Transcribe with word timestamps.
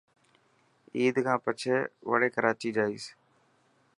عيد 0.97 1.15
کان 1.25 1.37
پڇي 1.45 1.75
وڙي 2.09 2.29
ڪراچي 2.35 2.69
جائيس. 2.77 3.05